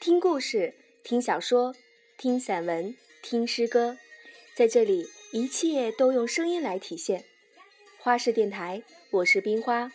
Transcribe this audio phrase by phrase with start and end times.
[0.00, 1.74] 听故事，听小说，
[2.16, 3.98] 听散文，听诗歌，
[4.54, 7.24] 在这里，一切都用声音来体现。
[7.98, 9.90] 花式电台，我是冰花。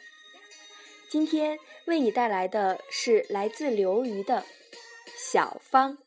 [1.10, 4.42] 今天为你带来的是来自刘瑜的
[5.16, 5.98] 《小芳》。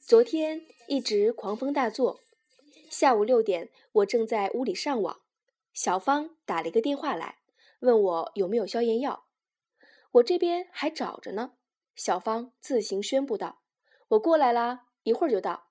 [0.00, 2.20] 昨天一直狂风大作，
[2.90, 5.22] 下午六点，我正在屋里上网，
[5.72, 7.38] 小芳打了一个电话来，
[7.80, 9.24] 问我有没有消炎药。
[10.12, 11.54] 我这边还找着呢，
[11.94, 13.62] 小芳自行宣布道
[14.08, 15.70] ：“我过来啦，一会儿就到。”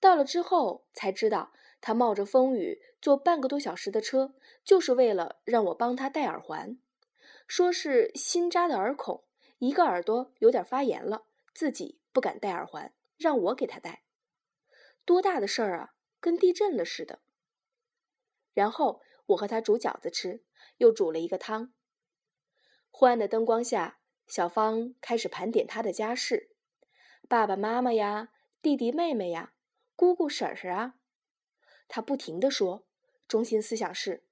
[0.00, 6.78] 到了之后才知道，他冒着风雨坐半个多小时的车，就是为了让我帮他戴耳环，
[7.46, 9.24] 说是新扎的耳孔，
[9.58, 14.04] 一个耳朵有点发炎了，自己不敢戴耳环，让我给他戴。
[15.04, 17.20] 多大的事儿啊，跟地震了似的。
[18.54, 20.42] 然后我和他煮饺子吃，
[20.78, 21.74] 又煮了一个汤。
[22.98, 26.48] 昏暗的灯光下，小芳开始盘点她的家事：
[27.28, 28.30] 爸爸妈妈呀，
[28.62, 29.52] 弟弟妹妹呀，
[29.94, 30.94] 姑姑婶婶啊。
[31.88, 32.86] 她不停地说，
[33.28, 34.24] 中心思想是：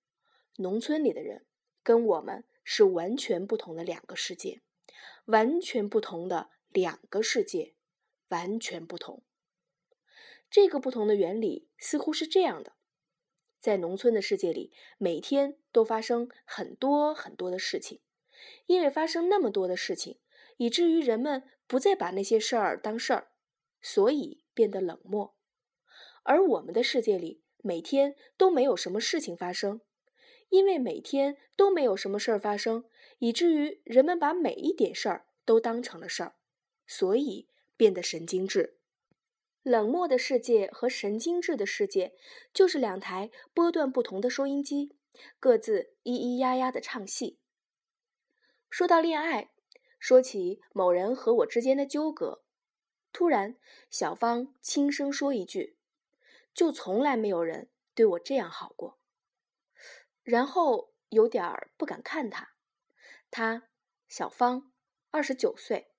[0.56, 1.44] 农村里的人
[1.82, 4.62] 跟我们是完全不同的两个世界，
[5.26, 7.74] 完全不同的两个世界，
[8.28, 9.22] 完全不同。
[10.48, 12.72] 这个不同的原理似乎是这样的：
[13.60, 18.00] 在农村的世界里，每天都发生很多很多的事情。
[18.66, 20.18] 因为发生那么多的事情，
[20.56, 23.28] 以至于人们不再把那些事儿当事儿，
[23.80, 25.36] 所以变得冷漠。
[26.22, 29.80] 而我们的世界里，每天都没有什么事情发生，
[30.48, 32.84] 因为每天都没有什么事儿发生，
[33.18, 36.34] 以至于人们把每一点事儿都当成了事儿，
[36.86, 38.78] 所以变得神经质。
[39.62, 42.12] 冷漠的世界和神经质的世界，
[42.52, 44.94] 就是两台波段不同的收音机，
[45.40, 47.38] 各自咿咿呀呀的唱戏。
[48.76, 49.52] 说到恋爱，
[50.00, 52.42] 说起某人和我之间的纠葛，
[53.12, 53.54] 突然
[53.88, 55.76] 小芳轻声说一句
[56.52, 58.98] ：“就从来没有人对我这样好过。”
[60.24, 62.54] 然后有点儿不敢看他。
[63.30, 63.68] 他
[64.08, 64.72] 小芳
[65.12, 65.92] 二十九岁，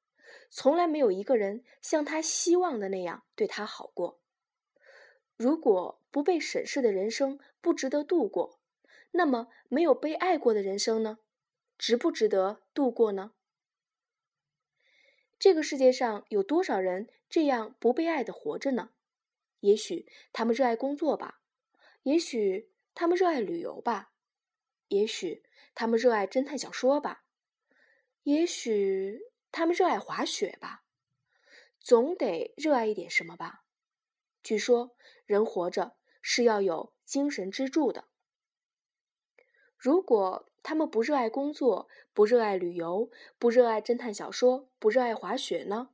[0.50, 4.19] 从来没有一个人像他希望的那样对他好过。
[5.38, 8.59] 如果不被审视的人生不值得度过，
[9.12, 11.19] 那么没有被爱过的人生呢？
[11.78, 13.34] 值不值得度过呢？
[15.38, 18.91] 这个世界上有多少人这样不被爱的活着呢？
[19.59, 21.41] 也许他们热爱工作吧，
[22.03, 24.14] 也许他们热爱旅游吧，
[24.88, 25.44] 也许
[25.74, 27.25] 他们热爱侦探小说吧，
[28.24, 29.22] 也许
[29.52, 30.84] 他们热爱滑雪吧，
[31.80, 33.66] 总得热爱一点什么吧。
[34.41, 38.08] 据说人活着是要有精神支柱的。
[39.78, 45.92] 如果他们不热爱工作，不热爱旅游，不热爱侦探小说，不热爱滑雪呢？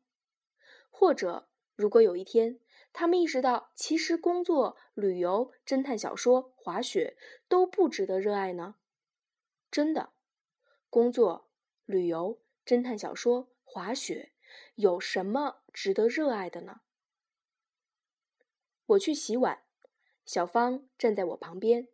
[0.90, 2.58] 或者，如果有一天
[2.94, 7.18] 他们意识到，其实工作、旅游、侦探小说、滑雪
[7.50, 8.76] 都不值得热爱呢？
[9.70, 10.14] 真的，
[10.90, 11.50] 工作、
[11.84, 14.32] 旅游、侦探小说、滑雪
[14.76, 16.80] 有什么值得热爱的呢？
[18.86, 19.64] 我去洗碗，
[20.24, 21.90] 小芳站在我旁边，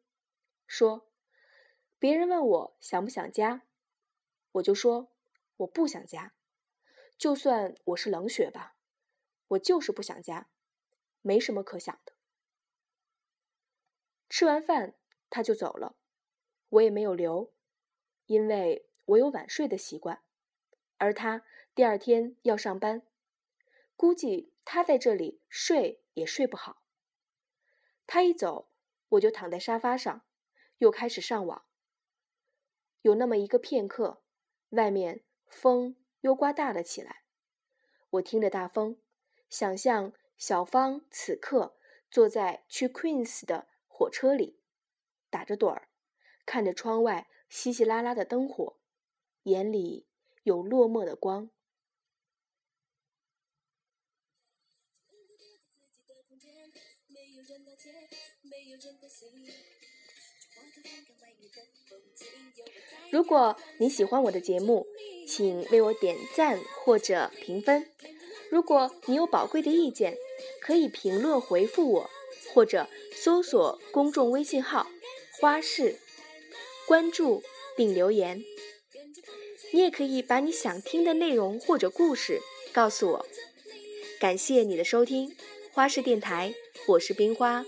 [0.68, 1.07] 说。
[2.00, 3.64] 别人问我想不想家，
[4.52, 5.12] 我就说
[5.58, 6.34] 我不想家。
[7.18, 8.76] 就算我是冷血吧，
[9.48, 10.48] 我就是不想家，
[11.24, 12.14] 没什么可想的。
[14.30, 14.94] 吃完饭
[15.32, 15.96] 他就走了，
[16.70, 17.52] 我也没有留，
[18.28, 20.22] 因为我有晚睡的习惯，
[20.98, 21.44] 而他
[21.74, 23.02] 第二天要上班，
[23.96, 26.84] 估计他在这里睡也睡不好。
[28.06, 28.70] 他一走，
[29.10, 30.22] 我就躺在沙发上，
[30.78, 31.67] 又开始上网。
[33.08, 34.22] 有那么一个片刻，
[34.72, 37.24] 外面风又刮大了起来。
[38.10, 39.00] 我听着大风，
[39.50, 41.78] 想象小芳此刻
[42.12, 44.60] 坐在去 Queens 的火车里，
[45.30, 45.88] 打着盹儿，
[46.46, 48.78] 看着窗外稀稀拉拉的灯火，
[49.44, 50.06] 眼里
[50.44, 51.50] 有落寞的光。
[63.12, 64.86] 如果你喜欢我的节目，
[65.28, 67.86] 请为我点赞或者评分。
[68.50, 70.16] 如果你有宝贵的意见，
[70.62, 72.10] 可以评论回复我，
[72.54, 74.88] 或者搜索公众微信号
[75.40, 76.00] “花式”，
[76.88, 77.44] 关注
[77.76, 78.44] 并留言。
[79.74, 83.26] 你也可以把你想听的内容或者故事告诉我。
[84.20, 85.36] 感谢你的收听，
[85.74, 86.54] 花式电台，
[86.88, 87.66] 我是冰花。